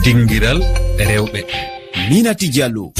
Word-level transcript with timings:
dingiral 0.00 0.58
rewɓe. 0.98 1.40
Minati 2.10 2.48
diallo. 2.48 2.92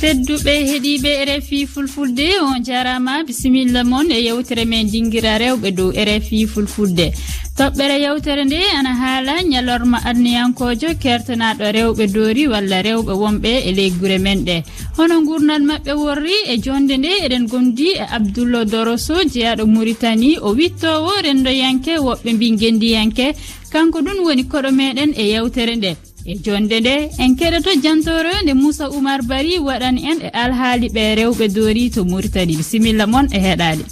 Tedduɓe 0.00 0.52
heeɗiɓe 0.68 1.10
rfi 1.28 1.66
fulfulde 1.66 2.26
on 2.42 2.64
jarama 2.64 3.22
bisimilla 3.26 3.84
moon 3.84 4.10
e 4.10 4.18
yewtere 4.26 4.64
men 4.64 4.86
dinguira 4.90 5.38
rewɓe 5.38 5.70
dow 5.74 5.90
rfi 5.92 6.46
fulfulde. 6.46 7.12
Toɓɓere 7.58 7.96
yewtere 8.04 8.44
nde 8.44 8.58
ana 8.78 8.92
haala 8.94 9.34
ñalorma 9.42 9.98
adniyankojo 10.04 10.88
kertanaɗo 11.02 11.66
rewɓe 11.76 12.04
doori 12.14 12.48
walla 12.48 12.82
rewɓe 12.82 13.12
wonɓe 13.22 13.50
e 13.68 13.70
leygure 13.72 14.18
men 14.18 14.44
ɗe. 14.44 14.56
Hono 14.96 15.20
gurnal 15.26 15.62
mabɓe 15.62 15.92
worri 15.94 16.36
e 16.52 16.58
jonde 16.58 16.96
nde 16.98 17.10
eɗen 17.24 17.46
gondi 17.46 17.88
e 18.02 18.04
abdoullo 18.16 18.64
doroso 18.64 19.14
jeyaɗo 19.32 19.66
mauritanie 19.66 20.38
o 20.40 20.50
wittowo 20.54 21.12
rendoyanke 21.22 21.92
woɓɓe 21.98 22.32
mbi 22.34 22.56
gendiyanke 22.58 23.34
kanko 23.72 23.98
ɗum 24.06 24.18
woni 24.26 24.44
koɗo 24.44 24.70
meɗen 24.78 25.10
e 25.22 25.24
yewtere 25.32 25.74
nde. 25.76 25.92
E 26.30 26.34
jonde 26.44 26.76
nde 26.80 26.94
en 27.22 27.32
keɗoto 27.38 27.70
jantoroyonde 27.82 28.52
moussa 28.54 28.86
oumar 28.90 29.20
bari 29.30 29.58
waɗani 29.58 30.00
en 30.10 30.18
e 30.26 30.28
alhaali 30.42 30.86
ɓe 30.94 31.02
rewɓe 31.18 31.46
doori 31.54 31.90
to 31.94 32.04
mauritani 32.04 32.56
bisimilla 32.56 33.06
moon 33.06 33.26
e 33.36 33.38
heɗade 33.46 33.84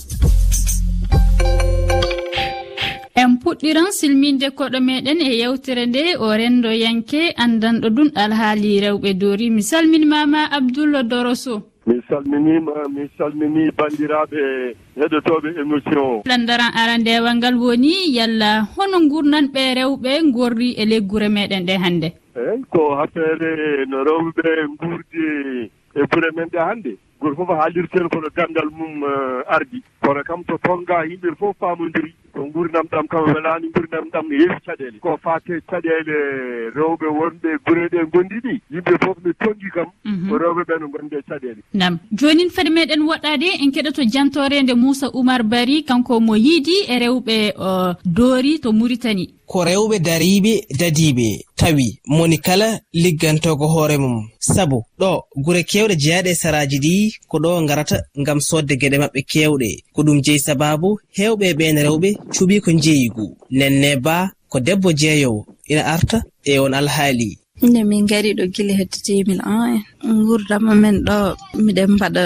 en 3.20 3.36
puɗɗiran 3.42 3.90
silminde 3.98 4.48
koɗo 4.58 4.78
meɗen 4.80 5.18
e 5.20 5.32
yewtere 5.40 5.86
nde 5.86 6.02
o 6.24 6.26
rendo 6.40 6.70
yanke 6.72 7.20
andanɗo 7.42 7.88
ɗum 7.96 8.10
alhaali 8.14 8.80
rewɓe 8.84 9.10
doori. 9.20 9.50
Mi 9.50 9.62
salminmama 9.62 10.40
abdoullo 10.56 11.02
doroso. 11.02 11.69
salminima 12.10 12.72
mi 12.94 13.02
salmini 13.16 13.70
bandiraɓe 13.78 14.42
heɗotoɓe 14.98 15.48
émission. 15.62 15.98
O 16.18 16.22
landaran 16.26 16.72
arandewal 16.80 17.36
ngal 17.36 17.54
woni 17.62 17.94
yalla 18.16 18.50
hono 18.74 18.98
gurnanɓe 19.10 19.62
rewɓe 19.78 20.10
gorri 20.34 20.74
e 20.76 20.84
leggure 20.84 21.28
meɗen 21.28 21.66
ɗe 21.66 21.74
hannde? 21.82 22.08
Eyyi 22.36 22.64
ko 22.72 22.80
affaire 23.02 23.86
no 23.90 23.98
rewɓe 24.08 24.50
gurdi 24.80 25.24
e 25.94 26.00
gure 26.10 26.28
men 26.36 26.48
ɗe 26.52 26.58
hannde. 26.58 26.92
Goto 27.20 27.34
fof 27.36 27.50
haalirten 27.58 28.08
kono 28.08 28.28
gandal 28.36 28.68
mum 28.72 29.04
eh, 29.04 29.54
ardi. 29.54 29.82
Kono 30.02 30.22
kam 30.24 30.42
to 30.44 30.56
tonga 30.64 31.04
yimɓe 31.06 31.36
fof 31.38 31.54
famodiri 31.60 32.14
ko 32.40 32.46
gurdam 32.54 32.86
ɗam 32.92 33.06
kam 33.12 33.24
welani 33.34 33.68
gurdam 33.74 34.04
ɗam 34.12 34.24
ne 34.28 34.36
heewi 34.40 34.56
caɗele. 34.66 34.98
Ko 35.04 35.16
fate 35.24 35.52
caɗele 35.70 36.16
rewɓe 36.76 37.06
wonɓe 37.18 37.50
gure 37.66 37.84
ɗe 37.92 38.00
gondi 38.12 38.36
ɗi 38.44 38.54
yimɓe 38.72 38.92
fof 39.04 39.16
ne 39.24 39.30
tonggui 39.40 39.70
kam 39.74 39.88
mhm. 40.04 40.28
ko 40.28 40.34
rewɓe 40.42 40.62
ɓe 40.68 40.74
no 40.80 40.86
gondi 40.88 41.16
e 41.16 41.22
caɗele. 41.28 41.60
Nam. 41.74 41.98
Jonin 42.18 42.50
fade 42.50 42.70
meɗen 42.76 43.02
woɗɗade 43.08 43.48
en 43.62 43.70
keɗoto 43.74 44.02
jantorede 44.12 44.74
moussa 44.74 45.06
oumar 45.12 45.42
bari 45.42 45.84
kanko 45.84 46.20
mo 46.20 46.34
yiidi 46.36 46.76
e 46.88 46.96
rewɓe 47.04 47.36
doori 48.04 48.58
to 48.62 48.72
muritani 48.72 49.26
ko 49.50 49.64
rewɓe 49.64 49.96
dariɓe 49.98 50.52
dadiɓe 50.80 51.28
tawi 51.58 51.86
moni 52.06 52.38
kala 52.38 52.68
liggantogo 53.02 53.66
hoore 53.74 53.96
mum. 53.98 54.16
Sabu 54.38 54.78
ɗo 55.00 55.10
gure 55.44 55.62
kewɗe 55.70 55.94
jeyaɗe 56.02 56.32
saraji 56.42 56.78
ɗi 56.84 56.94
ko 57.30 57.36
ɗo 57.42 57.50
garata 57.68 57.96
gam 58.26 58.40
sodde 58.48 58.74
gueɗe 58.80 58.96
maɓɓe 59.02 59.20
kewɗe. 59.30 59.68
Ko 59.94 60.00
ɗum 60.06 60.18
jeyi 60.24 60.38
sababu 60.46 60.88
hewɓe 61.18 61.46
ɓen 61.58 61.76
rewɓe 61.86 62.08
cuɓi 62.34 62.56
ko 62.64 62.70
jeeyigu 62.84 63.26
nenne 63.58 63.90
ba 64.06 64.16
ko 64.50 64.56
debbo 64.66 64.88
jeeyowo 65.00 65.40
ina 65.70 65.82
arta 65.94 66.18
e 66.44 66.58
on 66.58 66.74
alhaali. 66.80 67.30
Nde 67.62 67.80
min 67.90 68.06
gari 68.10 68.30
ɗo 68.38 68.44
gila 68.54 68.72
hedde 68.80 68.98
2001 69.06 69.82
en 70.08 70.16
gurdama 70.26 70.72
men 70.82 70.96
ɗo 71.06 71.18
miɗen 71.64 71.90
mbaɗa 71.94 72.24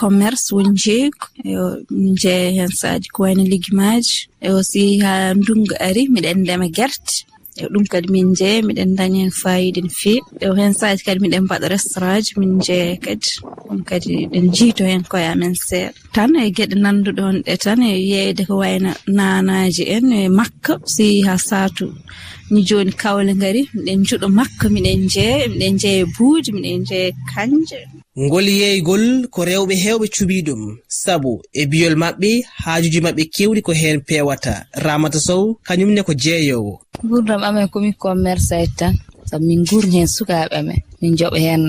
commerce 0.00 0.46
woni 0.54 0.72
jeeygu. 0.82 1.24
Yo 1.52 1.62
min 1.90 2.14
jeeya 2.22 2.50
hen 2.56 2.70
saaji 2.80 3.08
ko 3.14 3.18
wayno 3.24 3.44
ligimaji 3.52 4.16
e 4.40 4.48
aussi 4.48 4.82
ha 5.02 5.12
ndungu 5.38 5.74
ari 5.86 6.02
miɗen 6.14 6.38
ndema 6.42 6.66
guerte 6.76 7.14
e 7.62 7.66
ɗum 7.72 7.84
kadi 7.92 8.08
min 8.14 8.28
jeeya 8.38 8.62
miɗen 8.66 8.90
daña 8.98 9.20
hen 9.22 9.32
fayida 9.42 9.80
no 9.84 9.90
fewi 10.00 10.20
e 10.44 10.46
hen 10.60 10.74
saji 10.80 11.02
kadi 11.06 11.20
miɗen 11.24 11.44
mbaɗa 11.46 11.66
restaurant 11.74 12.22
ji 12.26 12.32
min 12.40 12.52
jeeya 12.66 12.96
kadi. 13.04 13.30
Ɗum 13.66 13.80
kadi 13.88 14.12
ɗen 14.32 14.46
jiito 14.56 14.82
hen 14.90 15.02
koye 15.10 15.26
amen 15.32 15.54
seeɗa. 15.68 15.90
Tan 16.14 16.30
e 16.36 16.50
gueɗe 16.56 16.76
nanduɗon 16.84 17.36
ɗe 17.46 17.54
tan 17.64 17.80
e 17.82 17.92
yeyde 18.12 18.42
ko 18.48 18.54
wayno 18.62 18.90
nanaji 19.16 19.82
en 19.96 20.12
e 20.12 20.28
makka. 20.38 20.72
Si 20.94 21.06
ha 21.26 21.34
satu 21.48 21.86
ni 22.50 22.60
joni 22.68 22.92
kawle 23.02 23.32
gari 23.42 23.62
miɗen 23.74 24.00
juɗo 24.08 24.26
makka 24.38 24.66
miɗen 24.74 25.00
jeeya 25.14 25.48
miɗen 25.52 25.74
jeeya 25.82 26.04
buuji 26.16 26.50
miɗen 26.56 26.82
jeeya 26.88 27.10
kanje. 27.30 27.80
Ngol 28.24 28.46
yeeygol 28.60 29.04
ko 29.34 29.40
rewɓe 29.48 29.74
hewɓe 29.84 30.06
cuɓii 30.14 30.42
ɗum 30.46 30.62
sabu 31.02 31.32
e 31.60 31.62
biyol 31.70 31.94
maɓɓe 32.02 32.30
haajuji 32.62 33.00
maɓɓe 33.06 33.22
kewɗi 33.34 33.60
ko 33.66 33.72
hen 33.80 33.98
pewata 34.08 34.54
ramata 34.84 35.20
sow 35.28 35.44
kañumne 35.66 36.02
ko 36.02 36.12
jeeyowo 36.22 36.74
gurdam 37.08 37.42
amen 37.48 37.68
komin 37.72 37.94
commerçant 37.94 38.70
tan. 38.78 38.94
Sabu 39.28 39.44
min 39.46 39.64
gurni 39.68 39.96
heen 39.98 40.06
sukaaɓe 40.16 40.54
amen. 40.60 40.78
Min 41.00 41.16
joɓa 41.18 41.38
heen 41.38 41.62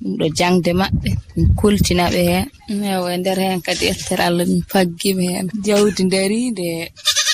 ɗum 0.00 0.12
ɗo 0.18 0.26
jangde 0.38 0.72
maɓɓe. 0.80 1.10
Min 1.36 1.46
koltinaɓe 1.58 2.20
heen 2.30 2.46
ewo 2.92 3.06
e 3.14 3.16
nder 3.18 3.38
heen 3.44 3.60
kadi 3.66 3.84
ettere 3.92 4.22
allah 4.28 4.46
min 4.46 4.62
paggima 4.72 5.22
heen 5.22 5.46
jawdi 5.66 6.02
ndariinde 6.04 6.66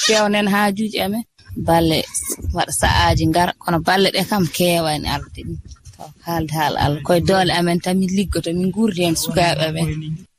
fewnen 0.07 0.49
haajuji 0.55 0.99
amen. 1.07 1.25
Balle 1.67 1.99
waɗa 2.57 2.73
sa'aaji 2.81 3.25
ngara 3.31 3.53
kono 3.63 3.79
balle 3.89 4.09
ɗe 4.15 4.23
kam 4.31 4.45
keewani 4.57 5.07
arde 5.15 5.41
ɗum 5.47 5.59
taw 5.97 6.09
haalde 6.27 6.53
haala 6.59 6.79
allah. 6.85 7.03
Koye 7.07 7.21
doole 7.29 7.53
amen 7.59 7.81
tan 7.85 7.95
min 7.99 8.11
liggoto 8.17 8.51
min 8.59 8.71
gurdi 8.75 9.01
heen 9.05 9.17
sukaaɓe 9.23 9.63
amen. 9.69 9.89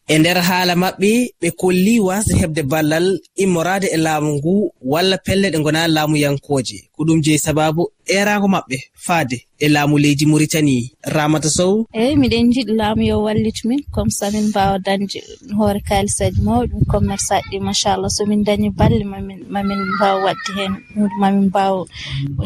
E 0.08 0.16
nder 0.20 0.38
haala 0.50 0.74
maɓɓe 0.84 1.12
ɓe 1.42 1.48
kolli 1.60 2.00
wasde 2.00 2.34
heɓde 2.42 2.62
ballal 2.72 3.08
immorade 3.44 3.88
e 3.96 3.98
laamu 4.06 4.30
ngu 4.38 4.54
walla 4.92 5.18
pelle 5.26 5.48
ɗe 5.54 5.60
gona 5.66 5.88
laamu 5.96 6.16
yankooje. 6.24 6.80
ko 6.98 7.04
ɗum 7.08 7.20
je 7.26 7.34
sababu 7.46 7.82
erago 8.18 8.48
maɓɓe 8.54 8.78
faade 9.06 9.38
e 9.60 9.68
laamu 9.74 9.96
leydi 10.04 10.26
maritani 10.32 10.76
ramata 11.16 11.50
sow? 11.58 11.74
Eyi 12.02 12.14
miɗen 12.22 12.46
jiiɗi 12.54 12.74
laamu 12.80 13.02
yo 13.10 13.16
wallit 13.26 13.60
min 13.68 13.82
comme 13.96 14.12
ça 14.18 14.26
min 14.34 14.46
mbawa 14.52 14.76
dañde 14.86 15.20
hoore 15.58 15.80
kalisaji 15.90 16.40
mawɗi 16.48 16.76
commerce 16.92 17.32
aji 17.36 17.48
ɗi 17.52 17.60
machallah. 17.68 18.10
Somin 18.18 18.42
dañi 18.48 18.70
balle 18.80 19.04
mamin 19.14 19.40
mamin 19.54 19.82
mbawa 19.96 20.18
wadde 20.26 20.50
hen 20.58 20.74
hunde 20.96 21.16
mamin 21.22 21.46
mbawa 21.50 21.80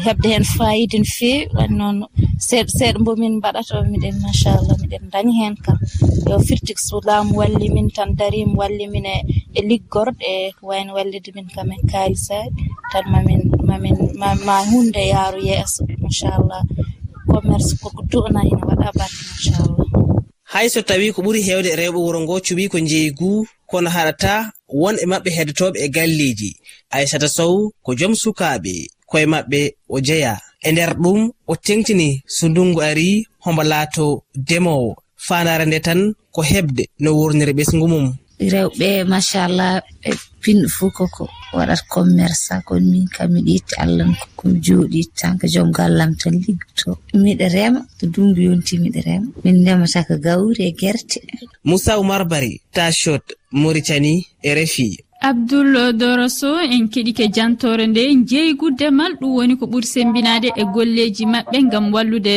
heɓde 0.04 0.28
hen 0.34 0.44
fayida 0.56 0.98
no 0.98 1.04
fewi 1.16 1.48
wani 1.56 1.74
noon 1.80 1.96
seeɗa 2.46 2.70
seeɗa 2.78 2.98
mbomin 3.02 3.34
mbaɗata 3.38 3.72
o 3.80 3.82
miɗen 3.92 4.16
machallah 4.24 4.76
miɗen 4.82 5.04
dañi 5.12 5.32
hen 5.40 5.54
kam. 5.64 5.78
Yo 6.28 6.36
firti 6.46 6.72
so 6.86 6.96
laamu 7.08 7.32
walli 7.40 7.66
min 7.74 7.88
tan 7.96 8.10
darima 8.18 8.54
walli 8.60 8.84
min 8.94 9.06
e, 9.06 9.16
e 9.58 9.60
liggorɗe 9.68 10.24
e 10.32 10.52
ko 10.56 10.62
wayno 10.70 10.90
wallide 10.96 11.30
min 11.36 11.48
kam 11.54 11.68
en 11.74 11.82
kalisaji 11.92 12.50
tan 12.92 13.04
mamin 13.12 13.41
mamin 13.72 13.96
ma 14.20 14.28
ma 14.46 14.56
hunde 14.70 15.02
yaaru 15.12 15.40
yeeso 15.48 15.80
inchallah 16.04 16.62
commerce 17.30 17.70
koko 17.82 18.00
du'na 18.12 18.40
ina 18.50 18.62
waɗa 18.68 18.88
barke 18.98 19.22
inchallah 19.32 19.86
hay 20.52 20.66
so 20.68 20.80
tawi 20.88 21.12
ko 21.14 21.20
ɓuri 21.24 21.40
hewde 21.48 21.68
e 21.72 21.76
rewɓe 21.80 21.98
wuro 22.04 22.18
ngo 22.20 22.34
cuɓi 22.46 22.64
ko 22.72 22.78
njeeygu 22.84 23.30
kono 23.70 23.88
haɗata 23.96 24.32
won 24.80 24.96
e 25.02 25.04
maɓɓe 25.10 25.30
heddotoɓe 25.36 25.76
e 25.84 25.88
galleji 25.96 26.50
aissata 26.94 27.28
sow 27.36 27.54
ko 27.84 27.90
joom 27.98 28.14
sukaɓe 28.22 28.72
koye 29.10 29.26
maɓɓe 29.32 29.60
o 29.94 29.96
jeeya 30.06 30.34
e 30.66 30.68
nder 30.72 30.92
ɗum 31.02 31.20
o 31.50 31.54
tengtini 31.66 32.08
so 32.36 32.44
ndungu 32.48 32.80
ari 32.88 33.08
hombo 33.44 33.62
laato 33.70 34.06
demowo 34.48 34.90
fandare 35.26 35.64
nde 35.66 35.78
tan 35.86 36.00
ko 36.34 36.40
heɓde 36.50 36.82
no 37.02 37.08
wurniri 37.18 37.52
ɓesgu 37.58 37.86
mum. 37.92 38.06
rewɓe 38.54 39.04
machallah 39.12 39.82
ɓe 40.02 40.10
pinɗo 40.42 40.68
fuu 40.76 40.90
koko 40.90 41.24
waɗata 41.56 41.84
commerce 41.88 42.54
kon 42.66 42.82
min 42.92 43.06
kam 43.14 43.28
miɗo 43.32 43.52
itta 43.58 43.76
allah 43.84 44.06
komi 44.36 44.58
jooɗi 44.66 45.00
tanka 45.18 45.46
joom 45.54 45.70
gallam 45.78 46.10
tan 46.20 46.34
liggoto 46.44 46.90
miɗa 47.24 47.46
rema 47.54 47.80
to 47.98 48.06
dumbi 48.06 48.40
yonti 48.48 48.74
miɗa 48.82 49.00
rema. 49.08 49.28
Min 49.44 49.56
ndemata 49.62 50.00
ko 50.08 50.14
gawri 50.24 50.62
e 50.70 50.72
guerte 50.80 51.18
moussa 51.64 51.98
oumar 51.98 52.22
bari 52.30 52.60
tachot 52.74 53.24
mauritani 53.52 54.14
e 54.42 54.50
refi. 54.54 54.88
Abdoul 55.22 55.92
doroso 56.00 56.58
en 56.74 56.88
keɗike 56.92 57.24
jantore 57.34 57.86
nde 57.86 58.02
jeygudde 58.30 58.90
mal 58.90 59.12
ɗum 59.20 59.32
woni 59.36 59.54
ko 59.56 59.66
ɓuri 59.66 59.86
sembinade 59.94 60.48
e 60.56 60.64
golleji 60.74 61.24
maɓɓe 61.32 61.58
gam 61.70 61.92
wallude 61.94 62.36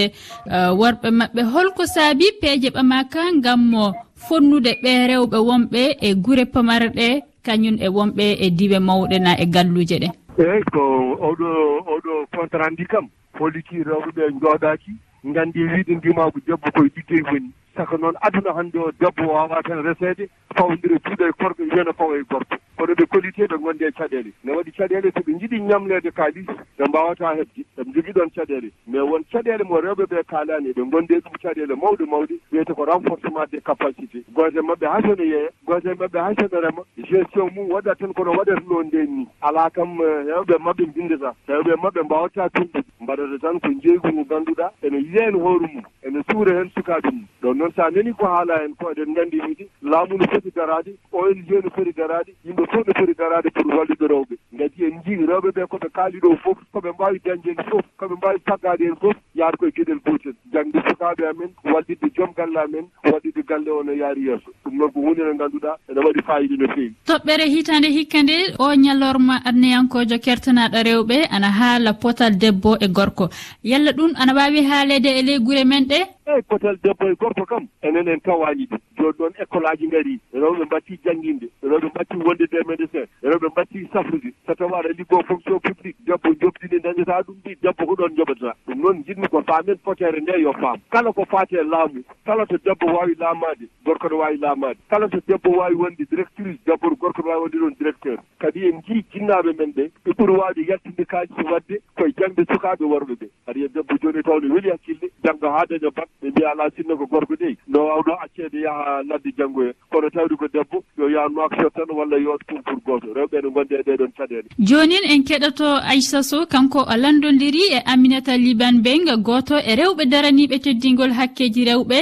uh, 0.55 0.72
worɓe 0.79 1.09
maɓɓe 1.19 1.41
holko 1.53 1.84
saabi 1.96 2.25
peeje 2.41 2.69
ɓamaka 2.75 3.22
gam 3.43 3.61
mo 3.72 3.85
fonnude 4.27 4.72
ɓe 4.83 4.91
rewɓe 5.09 5.37
wonɓe 5.47 5.81
e 6.01 6.13
gure 6.16 6.45
pamarɗe 6.45 7.07
kañum 7.45 7.77
e 7.79 7.87
wonɓe 7.87 8.25
e 8.45 8.49
diwe 8.49 8.79
mawɗe 8.79 9.19
na 9.19 9.31
e 9.39 9.45
galluje 9.45 9.97
ɗe. 10.01 10.09
Eeyi 10.39 10.63
ko 10.73 10.81
oɗo 11.29 11.47
oɗo 11.93 12.11
contrat 12.35 12.72
ndi 12.73 12.85
kam 12.85 13.05
poliki 13.37 13.83
rewɓe 13.83 14.09
ɓe 14.16 14.23
jooɗaki 14.41 14.91
gandi 15.33 15.59
wiide 15.63 15.93
ndimagu 15.95 16.39
debbo 16.47 16.67
koye 16.75 16.89
liggey 16.95 17.22
woni. 17.31 17.49
saka 17.75 17.97
noon 17.97 18.16
aduna 18.22 18.53
hannde 18.53 18.77
o 18.79 18.91
debbo 18.99 19.27
wawa 19.33 19.61
tan 19.63 19.83
reseede 19.83 20.29
fawodira 20.55 20.95
juuɗo 21.05 21.27
e 21.29 21.31
korko 21.33 21.61
wiyana 21.63 21.93
fawa 21.93 22.17
e 22.17 22.23
gorko. 22.23 22.55
Kono 22.77 22.93
ɓe 22.93 23.05
kolite 23.07 23.47
ɓe 23.47 23.57
gonde 23.57 23.85
e 23.87 23.91
caɗele. 23.91 24.31
Ne 24.43 24.51
waɗi 24.51 24.72
caɗele 24.72 25.11
so 25.16 25.19
ɓe 25.23 25.31
jiɗi 25.39 25.59
ñamlede 25.61 26.11
kaalis 26.11 26.45
ɓe 26.77 26.83
mbawata 26.87 27.35
hebde 27.35 27.61
eɓe 27.77 27.91
jogii 27.93 28.13
ɗon 28.13 28.29
caɗele. 28.35 28.72
Mais 28.87 29.01
won 29.01 29.23
caɗele 29.31 29.63
mo 29.63 29.79
rewɓe 29.81 30.05
ɓe 30.11 30.23
kalani 30.27 30.73
ɓe 30.73 30.81
gonde 30.91 31.16
ɗum 31.23 31.33
caɗele 31.41 31.75
mawɗe 31.75 32.05
mawɗe 32.05 32.35
wiyete 32.51 32.73
ko 32.73 32.85
renforcement 32.85 33.45
des 33.51 33.61
capacité 33.61 34.23
goote 34.33 34.59
maɓɓe 34.61 34.85
ha 34.87 35.01
sene 35.01 35.23
yeeya 35.28 35.49
goote 35.66 35.85
maɓɓe 35.99 36.19
ha 36.19 36.33
sene 36.39 36.61
rema 36.61 36.81
gestion 36.97 37.49
mum 37.55 37.69
waɗat 37.71 37.97
tan 37.99 38.13
kono 38.13 38.31
waɗata 38.31 38.61
no 38.67 38.83
nden 38.83 39.07
ni 39.17 39.28
ala 39.41 39.69
kam 39.69 39.99
eh, 40.01 40.25
hewɓe 40.31 40.55
maɓɓe 40.59 40.85
bindata 40.95 41.33
hewɓe 41.47 41.75
maɓɓe 41.83 42.01
mbawata 42.03 42.49
tumɓude. 42.49 42.83
Mbaɗata 43.01 43.37
tan 43.41 43.59
ko 43.59 43.67
jeygu 43.83 44.07
ngu 44.11 44.25
ganduɗa 44.25 44.71
ene 44.83 44.97
yiya 44.99 45.25
hen 45.25 45.35
hoore 45.39 45.67
mum 45.73 45.83
ene 46.03 46.19
suura 46.31 46.53
hen 46.59 46.69
sukaɓe 46.75 47.11
mum. 47.11 47.25
Ɗon 47.41 47.57
noon 47.66 47.73
sa 47.76 47.90
nani 47.90 48.14
ko 48.14 48.26
haala 48.29 48.58
hen 48.62 48.73
ko 48.79 48.91
eɗen 48.91 49.14
gandi 49.17 49.40
wiide 49.41 49.66
laamu 49.82 50.17
no 50.17 50.26
foti 50.32 50.52
darade 50.56 50.91
ong 51.12 51.41
no 51.64 51.70
foti 51.76 51.94
darade 51.97 52.32
yimɓe 52.46 52.64
fof 52.72 52.88
no 52.88 52.94
foti 53.00 53.14
darade 53.17 53.50
pour 53.56 53.66
wallude 53.78 54.06
rewɓe. 54.12 54.35
Gadi 54.59 54.85
en 54.85 55.02
jii 55.06 55.26
rewɓe 55.29 55.50
ɓe 55.56 55.67
koɓe 55.72 55.90
kaali 55.96 56.20
ɗo 56.20 56.35
fof 56.44 56.58
koɓe 56.73 56.90
mbawi 56.94 57.20
dañde 57.26 57.50
hen 57.50 57.66
fof 57.70 57.85
koɓe 58.00 58.16
mbawi 58.17 58.40
taggade 58.46 58.84
hen 58.85 58.96
fof 59.02 59.16
yaata 59.35 59.58
koye 59.58 59.72
gueɗel 59.72 60.00
gotel 60.06 60.35
jangde 60.53 60.79
sukaɓe 60.88 61.23
amen 61.29 61.52
wallidde 61.73 62.08
joom 62.16 62.32
galle 62.38 62.58
amen 62.66 62.85
waɗidde 63.12 63.41
galle 63.50 63.70
o 63.72 63.84
no 63.84 63.94
yaari 63.94 64.28
yesso 64.28 64.50
ɗum 64.66 64.78
noon 64.78 64.91
ko 64.91 65.00
hunde 65.06 65.22
nde 65.23 65.38
ganduɗa 65.41 65.72
ene 65.90 66.00
waɗi 66.06 66.22
fayida 66.28 66.56
no 66.62 66.67
fewi 66.73 66.94
toɓɓere 67.08 67.46
hitande 67.53 67.90
hikka 67.97 68.23
nde 68.23 68.35
o 68.59 68.67
ñallorma 68.76 69.35
adneyankojo 69.46 70.17
kertanaɗo 70.26 70.79
rewɓe 70.90 71.17
ana 71.32 71.50
haala 71.59 71.94
potal 71.94 72.38
debbo 72.38 72.78
e 72.79 72.88
gorko. 72.88 73.29
Yalla 73.64 73.91
ɗum 73.91 74.12
ana 74.16 74.34
wawi 74.34 74.62
haalede 74.70 75.09
e 75.20 75.22
ley 75.22 75.40
guure 75.40 75.64
men 75.66 75.85
ɗe 75.91 76.15
eyyi 76.27 76.41
potal 76.49 76.77
debbo 76.83 77.05
e 77.09 77.16
gorko 77.16 77.45
kam 77.45 77.67
enen 77.81 78.07
en 78.07 78.19
tawani 78.22 78.66
ɗum. 78.69 78.94
joni 78.97 79.13
noon 79.19 79.33
école 79.39 79.67
aji 79.71 79.87
gaari 79.87 80.19
rewɓe 80.33 80.65
mbatti 80.65 80.99
jangguinde 81.05 81.47
rewɓe 81.63 81.87
mbatti 81.89 82.17
wonde 82.17 82.45
des 82.51 82.63
médecins 82.67 83.07
rewɓe 83.23 83.47
mbatti 83.51 83.87
safrude. 83.93 84.33
So 84.45 84.53
tawi 84.55 84.73
aɗa 84.73 84.89
liggo 84.97 85.21
fonction 85.27 85.59
publique 85.59 85.97
debbo 86.05 86.29
jobdini 86.41 86.79
dañata 86.81 87.21
ɗum 87.27 87.35
ɗi 87.43 87.55
debbo 87.61 87.85
ko 87.85 87.93
ɗon 87.95 88.15
joɓata 88.17 88.53
ɗum 88.67 88.81
noon 88.81 89.03
jinmi 89.05 89.27
ko 89.27 89.41
famen 89.47 89.77
fotere 89.83 90.19
nde 90.21 90.39
yo 90.41 90.53
faam. 90.53 90.79
Kala 90.91 91.11
ko 91.13 91.25
faate 91.25 91.53
laamu 91.63 92.03
kala 92.25 92.45
to 92.45 92.57
debbo 92.57 92.85
wawi 92.93 93.15
laamade 93.19 93.67
gorko 93.85 94.09
ne 94.09 94.15
wawi 94.15 94.37
laamade. 94.37 94.77
Kala 94.89 95.09
to 95.09 95.19
debbo 95.27 95.49
wawi 95.57 95.75
wonde 95.75 96.03
directrice 96.09 96.59
debbo 96.65 96.89
to 96.89 96.95
gorko 96.95 97.21
ne 97.23 97.29
wawi 97.29 97.41
wonde 97.41 97.57
ɗon 97.57 97.77
directeur. 97.79 98.17
Kadi 98.39 98.67
en 98.69 98.81
jii 98.87 99.03
jinnaɓe 99.13 99.53
men 99.57 99.71
ɓe 99.73 99.89
ɓe 100.05 100.11
ɓuuri 100.17 100.33
wawde 100.37 100.61
yaltinde 100.67 101.05
kaaji 101.05 101.43
wadde 101.51 101.79
koye 101.97 102.13
jangde 102.17 102.45
sukaɓe 102.51 102.83
worɓe 102.85 103.13
ɓe. 103.21 103.27
Aɗa 103.47 103.57
yiya 103.59 103.65
e 103.65 103.73
debbo 103.73 103.95
joni 104.01 104.23
taw 104.23 104.39
ne 104.39 104.53
weeli 104.53 104.69
hakkille 104.69 105.09
janggo 105.23 105.47
ha 105.49 105.65
daña 105.69 105.89
bat 105.95 106.07
ɓe 106.21 106.29
mbiya 106.29 106.51
ala 106.51 106.69
sinno 106.75 106.97
ko 106.97 107.05
gorko 107.05 107.35
dey 107.35 107.55
no 107.67 107.85
wawno 107.87 108.13
accede 108.23 108.59
yaha 108.61 108.84
ha 108.85 109.02
ladde 109.09 109.29
janggoye 109.37 109.72
kono 109.91 110.09
tawde 110.16 110.35
ko 110.41 110.47
debbo 110.53 110.78
yo 110.97 111.09
yaa 111.16 111.28
noakchot 111.35 111.73
tan 111.76 111.90
walla 111.97 112.17
yo 112.26 112.37
concours 112.49 112.82
goto 112.85 113.14
rewɓe 113.17 113.37
ne 113.43 113.49
gonde 113.55 113.76
e 113.79 113.84
ɗeɗon 113.87 114.11
caɗele 114.17 114.47
jonin 114.59 115.05
en 115.14 115.23
keɗoto 115.28 115.67
aissa 115.91 116.22
sow 116.23 116.46
kanko 116.46 116.79
o 116.93 116.96
landodiri 117.03 117.64
e 117.78 117.79
aminata 117.85 118.37
liban 118.37 118.82
beng 118.85 119.09
goto 119.29 119.55
e 119.58 119.76
rewɓe 119.82 120.03
daraniɓe 120.11 120.59
teddingol 120.66 121.14
hakkeji 121.20 121.66
rewɓe 121.66 121.97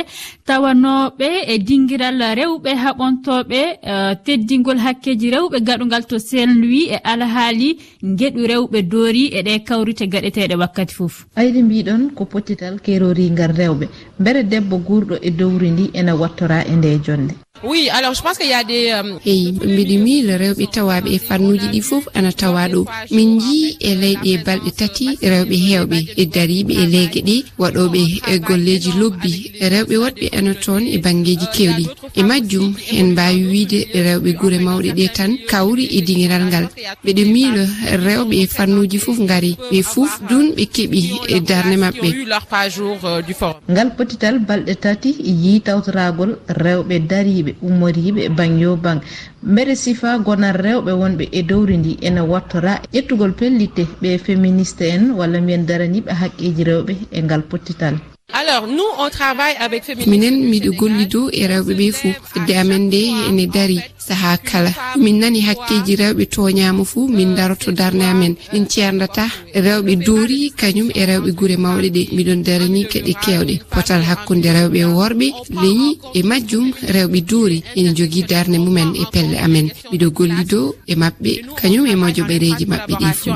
tawanoɓe 0.47 1.30
e 1.53 1.57
dingiral 1.68 2.19
rewɓe 2.39 2.71
haɓontoɓe 2.83 3.62
uh, 3.83 4.12
e 4.12 4.15
teddingol 4.25 4.77
hakkeji 4.86 5.31
rewɓe 5.36 5.57
gaɗugal 5.68 6.03
to 6.06 6.19
saint 6.19 6.53
louis 6.62 6.91
e 6.95 6.97
alhaali 7.03 7.77
gueɗu 8.03 8.41
rewɓe 8.51 8.79
doori 8.91 9.25
e 9.38 9.41
ɗe 9.47 9.63
kawrite 9.68 10.06
gaɗeteɗe 10.13 10.56
wakkati 10.62 10.94
foof 10.95 11.25
ayde 11.36 11.62
mbiɗon 11.63 12.12
ko 12.15 12.25
pottital 12.25 12.79
kerorigal 12.86 13.51
rewɓe. 13.56 13.86
Beere 14.19 14.44
debbo 14.44 14.77
gurɗo 14.77 15.15
e 15.21 15.29
dowri 15.31 15.69
ndi 15.71 15.86
ene 15.94 16.12
wattora 16.12 16.57
e 16.71 16.72
e 16.73 16.75
nde 16.75 16.99
jonde. 17.05 17.52
oui 17.63 17.89
alors 17.92 18.13
je 18.13 18.21
pense 18.21 18.38
que 18.38 18.44
y 18.45 18.54
a 18.54 18.63
des 18.63 18.92
euh, 18.92 19.18
eyi 19.25 19.51
ɓe 19.51 19.65
mbiɗimi 19.68 20.13
rewɓe 20.42 20.65
tawaɓe 20.75 21.10
e 21.15 21.19
fannuji 21.19 21.68
ɗi 21.74 21.81
fof 21.81 22.04
ana 22.13 22.31
tawa 22.31 22.68
ɗo. 22.68 22.86
Min 23.12 23.39
jii 23.39 23.77
e 23.80 23.95
leyɗe 23.95 24.44
balɗe 24.45 24.71
tati 24.80 25.07
rewɓe 25.21 25.56
hewɓe 25.68 25.98
e 26.21 26.25
dariɓe 26.25 26.74
e 26.83 26.86
leege 26.94 27.21
ɗi 27.27 27.45
waɗoɓe 27.62 28.01
e 28.31 28.39
golleji 28.39 28.92
lobbi. 29.00 29.31
Rewɓe 29.62 29.95
woɗɓe 30.04 30.25
ana 30.38 30.54
toon 30.56 30.83
e 30.88 30.98
banggueji 30.98 31.48
kewɗi 31.56 31.86
e 32.15 32.21
majjum 32.24 32.74
en 32.98 33.07
mbawi 33.12 33.42
wiide 33.51 33.80
rewɓe 34.06 34.30
guure 34.39 34.57
mawɗe 34.60 34.89
ɗe 34.98 35.06
tan 35.18 35.31
kawri 35.48 35.86
e 35.98 36.01
dingiral 36.01 36.44
ngal. 36.50 36.65
Ɓeɗe 37.06 37.24
miilo 37.33 37.63
rewɓe 38.06 38.36
e 38.44 38.48
fannuji 38.48 38.98
fof 39.00 39.18
gaari 39.30 39.56
ɓe 39.71 39.81
fof 39.83 40.12
dun 40.30 40.51
ɓe 40.57 40.63
keeɓi 40.75 41.00
e 41.27 41.39
darde 41.39 41.75
mabɓe 41.77 42.07
euh, 43.04 43.54
ngal 43.71 43.89
potital 43.95 44.39
balɗe 44.39 44.75
tati 44.75 45.10
yi 45.44 45.62
tawtoragol 45.62 46.38
rewɓe 46.48 47.00
dariɓe 47.10 47.52
ummoriɓe 47.61 48.29
banyo 48.38 48.75
ban 48.75 49.00
mbeɗe 49.44 49.75
sifa 49.75 50.17
gonal 50.19 50.55
rewɓe 50.65 50.91
wonɓe 51.01 51.29
e 51.31 51.41
dowri 51.44 51.77
ndi 51.77 51.97
ene 52.01 52.21
wattora. 52.21 52.81
Ƴettugol 52.94 53.33
pellitte 53.33 53.83
ɓe 54.01 54.17
féministe 54.25 54.81
en 54.95 55.11
walla 55.17 55.39
mbiyen 55.41 55.65
daraniɓe 55.65 56.11
haqqeji 56.21 56.63
rewɓe 56.63 56.94
e 57.11 57.19
ngal 57.21 57.44
pottital. 57.44 57.95
Alors 58.33 58.65
nous 58.67 58.91
on 58.97 59.09
travaille 59.09 59.55
avec 59.59 59.83
minen 60.07 60.35
miɗo 60.50 60.71
gollido 60.79 61.29
e 61.31 61.45
rewɓe 61.47 61.73
ɓe 61.79 61.91
fo 61.91 62.07
fedde 62.31 62.53
amen 62.57 62.88
nde 62.88 63.01
ene 63.29 63.45
daari 63.47 63.79
saha 64.07 64.38
kala. 64.50 64.71
Min 65.03 65.19
nani 65.21 65.39
hakkeji 65.47 65.94
rewɓe 66.01 66.23
toñama 66.33 66.83
fuu 66.91 67.07
min 67.17 67.35
daroto 67.38 67.71
darde 67.71 68.03
amen. 68.13 68.33
Min 68.53 68.65
cerdata 68.73 69.25
rewɓe 69.65 69.94
doori 70.05 70.51
kañum 70.59 70.89
e 71.00 71.01
rewɓe 71.09 71.29
guure 71.38 71.55
mawɗe 71.63 71.89
ɗe. 71.95 72.03
Miɗon 72.15 72.41
darani 72.47 72.81
geɗe 72.91 73.13
kewɗe 73.23 73.55
potal 73.71 74.01
hakkude 74.09 74.50
rewɓe 74.57 74.79
e 74.85 74.89
worɓe 74.97 75.27
leñi 75.61 75.89
e 76.17 76.21
majjum 76.29 76.67
rewɓe 76.95 77.19
doori 77.29 77.63
ene 77.77 77.91
jogui 77.97 78.23
darde 78.31 78.57
mumen 78.65 78.89
e 79.01 79.03
pelle 79.13 79.38
amen. 79.45 79.67
Miɗo 79.91 80.07
gollido 80.17 80.75
e 80.91 80.94
mabɓe 80.95 81.31
kañum 81.59 81.85
e 81.94 81.95
mojo 81.95 82.23
ɓereji 82.29 82.65
mabɓe 82.71 82.94
ɗi 83.01 83.09
fuu. 83.19 83.33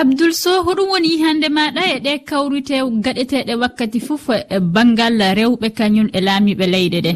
Abdoul 0.00 0.32
so 0.42 0.62
hoɗum 0.66 0.88
woni 0.92 1.22
hande 1.22 1.48
maɗa 1.48 1.82
e 1.94 1.98
ɗe 2.04 2.12
kawrite 2.28 2.76
gaɗeteɗe 3.04 3.54
wakkati 3.62 4.00
fof 4.00 4.26
e 4.54 4.58
banggal 4.74 5.18
rewɓe 5.38 5.68
kañum 5.78 6.08
e 6.16 6.20
laamiɓe 6.26 6.66
leyɗe 6.74 7.00
ɗe. 7.06 7.12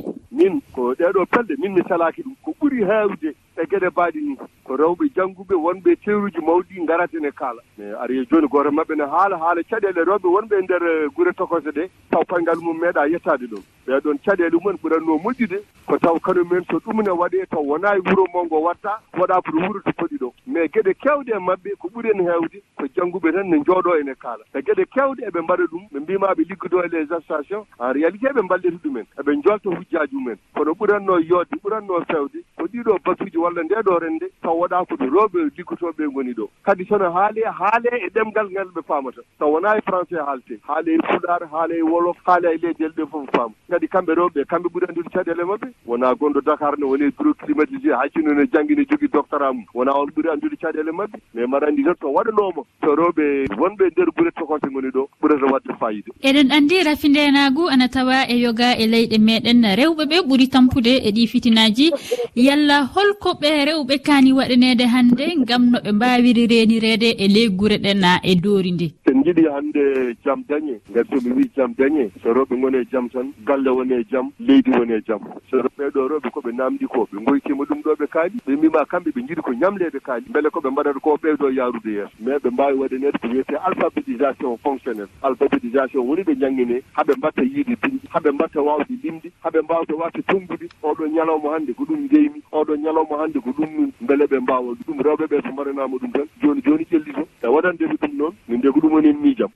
ɗeɗo 0.94 1.26
pelle 1.26 1.54
min 1.58 1.72
mi 1.74 1.82
salaki 1.88 2.22
ɗum 2.22 2.34
ko 2.42 2.50
ɓuuri 2.60 2.84
hewde 2.84 3.34
e 3.56 3.62
gueɗe 3.66 3.88
mbaɗi 3.90 4.20
ni. 4.22 4.36
ko 4.66 4.76
rewɓe 4.76 5.06
jannguɓe 5.14 5.54
wonɓe 5.54 5.96
teruji 6.04 6.40
mawɗi 6.42 6.86
garatene 6.86 7.30
kaala. 7.30 7.62
Mais 7.78 7.94
ari 8.02 8.18
e 8.18 8.26
joni 8.30 8.48
goto 8.48 8.70
mabɓe 8.70 8.96
ne 8.96 9.04
haala 9.04 9.38
haala 9.38 9.62
caɗele 9.62 10.02
rewɓe 10.04 10.26
wonɓe 10.28 10.58
e 10.58 10.62
nder 10.62 10.82
eh, 10.82 11.08
guure 11.14 11.32
tokose 11.32 11.70
ɗe 11.70 11.88
taw 12.10 12.24
paygal 12.24 12.58
mum 12.60 12.76
meeɗa 12.80 13.06
yettade 13.06 13.46
ɗum. 13.46 13.62
Ɓeɗon 13.86 14.18
caɗele 14.24 14.50
mumen 14.58 14.76
ɓuranno 14.82 15.18
moƴƴude 15.22 15.58
ko 15.86 15.98
taw 15.98 16.18
kañumen 16.18 16.64
so 16.70 16.78
ɗumne 16.82 17.10
waɗe 17.14 17.46
taw 17.50 17.62
wona 17.62 17.94
e 17.94 18.00
wuuro 18.02 18.26
mo 18.34 18.44
ngo 18.44 18.58
watta 18.66 18.98
waɗa 19.14 19.40
pour 19.42 19.54
wuuro 19.54 19.80
to 19.86 19.92
poɗi 19.92 20.18
ɗo. 20.18 20.32
Mais 20.46 20.68
gueɗe 20.68 20.94
kewɗe 20.98 21.30
e 21.30 21.38
mabɓe 21.38 21.70
ko 21.78 21.88
ɓuuri 21.88 22.10
en 22.10 22.26
hewde 22.26 22.58
ko 22.76 22.84
jannguɓe 22.96 23.32
tan 23.32 23.46
ne 23.50 23.62
jooɗo 23.62 24.00
ene 24.00 24.14
kaala. 24.18 24.42
E 24.54 24.62
gueɗe 24.62 24.84
kewɗe 24.90 25.22
eɓe 25.30 25.40
mbaɗa 25.46 25.64
ɗum 25.70 25.82
ɓe 25.92 25.98
mbimaɓe 26.00 26.42
liggodo 26.48 26.82
e 26.82 26.88
les 26.88 27.06
stations 27.22 27.66
en 27.78 27.92
réalité 27.92 28.28
ɓe 28.34 28.42
mballita 28.42 28.78
ɗumen 28.82 29.06
eɓe 29.18 29.30
jolta 29.44 29.70
hujjaji 29.70 30.14
mumen. 30.16 30.38
Kono 30.54 30.72
ɓuranno 30.74 31.20
yodde 31.22 31.54
ɓuranno 31.62 32.02
fewde 32.10 32.42
ko 32.66 32.72
ɗiɗo 32.72 32.98
batuji 33.04 33.38
walla 33.38 33.62
nde 33.62 33.74
ɗo 33.84 33.98
rende 33.98 34.26
taw 34.42 34.58
waɗa 34.58 34.84
ko 34.88 34.94
ɗo 34.96 35.06
rewɓe 35.06 35.38
liggotoɓe 35.56 36.12
goni 36.12 36.32
ɗo. 36.34 36.48
Kadi 36.64 36.84
sono 36.86 37.10
haale 37.12 37.42
haale 37.46 37.90
e 38.06 38.08
ɗemgal 38.14 38.50
ngal 38.50 38.68
ɓe 38.74 38.82
famata 38.86 39.22
taw 39.38 39.50
wona 39.52 39.76
e 39.76 39.80
français 39.80 40.18
haalte 40.18 40.58
haale 40.66 40.94
e 40.94 40.98
fuɗar 41.06 41.46
haale 41.52 41.78
e 41.78 41.82
wolof 41.82 42.16
haale 42.26 42.46
e 42.54 42.58
leydi 42.58 42.84
el 42.84 42.92
ɓe 42.92 43.06
fof 43.10 43.26
faama 43.32 43.54
kadi 43.70 43.86
kamɓe 43.88 44.12
rewɓe 44.14 44.44
kamɓe 44.50 44.68
ɓuuri 44.72 44.86
andude 44.88 45.10
caɗele 45.14 45.44
mabɓe 45.44 45.68
wona 45.86 46.14
gonɗo 46.14 46.40
dakar 46.40 46.78
ne 46.78 46.84
woni 46.84 47.04
e 47.04 47.10
bureau 47.16 47.34
climatisé 47.34 47.92
hakkino 47.92 48.34
ne 48.34 48.46
janggi 48.52 48.74
ne 48.76 48.84
jogui 48.90 49.08
doctorat 49.08 49.52
mum 49.52 49.64
wona 49.74 49.92
on 49.94 50.10
ɓuuri 50.10 50.30
andude 50.32 50.56
caɗele 50.56 50.92
mabɓe 50.92 51.18
mais 51.34 51.46
mbaɗa 51.46 51.66
andi 51.68 51.84
tan 51.84 51.94
to 52.00 52.08
waɗanoma 52.08 52.62
to 52.82 52.90
rewɓe 52.96 53.24
wonɓe 53.58 53.82
e 53.86 53.90
nder 53.90 54.08
ɓuure 54.16 54.30
tokote 54.38 54.68
goni 54.72 54.90
ɗo 54.90 55.08
ɓurata 55.22 55.46
wadde 55.52 55.72
fayida. 55.80 56.10
Eɗen 56.22 56.50
andi 56.52 56.82
rafi 56.82 57.08
ndenagu 57.08 57.68
ana 57.68 57.88
tawa 57.88 58.26
e 58.28 58.38
yoga 58.40 58.74
e 58.78 58.86
leyɗe 58.86 59.18
meɗen. 59.18 59.62
Rewɓe 59.76 60.04
ɓe 60.10 60.18
ɓuri 60.28 60.48
tampude 60.48 60.92
e 61.04 61.10
ɗi 61.12 61.26
fitinaji 61.26 61.90
yalla 62.56 62.76
holko 62.94 63.30
ɓe 63.40 63.50
rewɓe 63.68 63.94
kani 64.06 64.30
waɗanede 64.38 64.84
hannde 64.94 65.24
ngam 65.42 65.62
no 65.70 65.78
ɓe 65.84 65.90
mbawiri 65.96 66.42
renirede 66.52 67.08
e 67.24 67.26
ley 67.34 67.46
leggure 67.46 67.76
ɗen 67.84 68.02
e 68.30 68.32
doori 68.42 68.70
ndi 68.72 68.86
jiɗi 69.26 69.44
hannde 69.50 70.14
jam 70.24 70.42
dañe. 70.48 70.78
Ngati 70.90 71.18
somi 71.18 71.30
wi 71.36 71.50
jam 71.56 71.74
dañe 71.78 72.10
so 72.22 72.32
rewɓe 72.32 72.56
ngoni 72.56 72.76
e 72.78 72.84
jam 72.92 73.08
tan 73.08 73.32
galle 73.44 73.68
woni 73.70 73.94
e 73.94 74.04
jam 74.10 74.30
leydi 74.38 74.70
woni 74.70 74.92
e 74.94 75.00
jam. 75.06 75.18
So 75.50 75.58
ɓeɗo 75.78 76.08
rewɓe 76.08 76.30
koɓe 76.30 76.52
namdi 76.54 76.86
ko 76.86 77.08
ɓe 77.12 77.24
goytima 77.24 77.64
ɗum 77.64 77.82
ɗo 77.82 77.94
ɓe 77.98 78.06
kaali 78.06 78.38
ɓe 78.46 78.56
mbima 78.56 78.84
kamɓe 78.86 79.10
ɓe 79.10 79.20
jiɗi 79.26 79.42
ko 79.42 79.52
ñamlede 79.52 79.98
kaali 80.00 80.24
beele 80.30 80.48
koɓe 80.50 80.70
mbaɗata 80.70 81.00
ko 81.00 81.18
ɓeydo 81.22 81.50
yarude 81.50 81.90
yeeso. 81.90 82.10
Mais 82.20 82.38
ɓe 82.38 82.50
mbawi 82.50 82.78
waɗanede 82.78 83.18
ko 83.18 83.28
wiyete 83.28 83.56
alphabétisation 83.66 84.56
fonctionnel 84.62 85.08
alphabétisation 85.22 86.06
woni 86.06 86.22
ɓe 86.22 86.34
jangguine 86.40 86.82
haɓe 86.94 87.12
mbatta 87.18 87.42
yiide 87.42 87.74
bindi 87.82 88.06
haɓe 88.14 88.30
mbatta 88.32 88.62
wawde 88.62 88.94
limde 89.02 89.28
haɓe 89.42 89.58
mbawde 89.62 89.92
wawde 89.94 90.22
tonggude 90.28 90.66
oɗo 90.82 91.06
ñalawma 91.08 91.50
hannde 91.54 91.72
ko 91.74 91.84
ɗum 91.84 92.08
jeymi 92.10 92.40
oɗo 92.52 92.76
ñalawma 92.76 93.18
hannde 93.20 93.40
ko 93.40 93.50
ɗum 93.50 93.90
beele 94.00 94.24
ɓe 94.26 94.38
mbawa 94.40 94.74
ɗum. 94.86 95.00
Rewɓe 95.02 95.26
ɓe 95.26 95.42
so 95.42 95.50
mbaɗanama 95.52 95.96
ɗum 95.98 96.12
tan 96.12 96.26
joni 96.42 96.62
joni 96.62 96.84
ƴellito 96.90 97.26
e 97.42 97.46
waɗandede 97.46 97.96
ɗum 98.00 98.16
noon 98.16 98.34
min 98.48 98.60
de 98.60 98.70
ko 98.70 98.80
ɗum 98.80 98.92
woni 98.92 99.12
en 99.16 99.22
miijam 99.22 99.50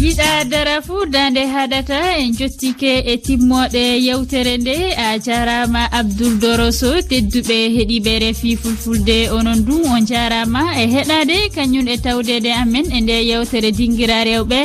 yiɗa 0.00 0.44
dara 0.50 0.80
fuu 0.86 1.04
dande 1.14 1.42
haɗata 1.54 1.98
en 2.20 2.32
jottike 2.38 2.92
e 3.12 3.14
timmoɗe 3.26 3.82
yewtere 4.06 4.56
nde 4.58 4.76
a 4.96 5.18
jarama 5.26 5.82
abdoul 5.98 6.38
doroso 6.42 6.90
tedduɓe 7.10 7.56
heeɗiɓe 7.74 8.12
refi 8.22 8.56
fulfulde 8.56 9.16
onon 9.36 9.60
dum 9.66 9.82
on 9.94 10.06
jarama 10.10 10.62
e 10.82 10.84
heɗade 10.94 11.36
kañum 11.54 11.86
e 11.94 11.96
tawdede 12.04 12.50
amen 12.62 12.86
e 12.96 13.00
nde 13.00 13.16
yewtere 13.30 13.70
dinguira 13.78 14.24
rewɓe. 14.28 14.60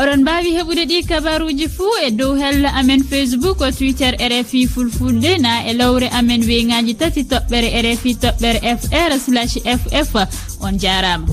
Oɗon 0.00 0.20
mbawi 0.22 0.50
heɓude 0.56 0.84
ɗi 0.90 0.98
kabaruji 1.08 1.66
fuu 1.76 1.94
e 2.06 2.10
dow 2.10 2.32
hello 2.42 2.68
amen 2.78 3.02
facebook 3.10 3.60
o 3.60 3.70
twitter 3.70 4.14
rfi 4.32 4.66
fulfulde 4.72 5.30
na 5.44 5.52
e 5.70 5.72
lowre 5.74 6.08
amen 6.18 6.40
weŋaji 6.48 6.94
tati 7.00 7.22
toɓɓere 7.30 7.68
rfi 7.86 8.10
toɓɓere 8.22 8.60
fr 8.80 9.10
slash 9.26 9.54
ff 9.80 10.14
on 10.60 10.78
jarama. 10.78 11.26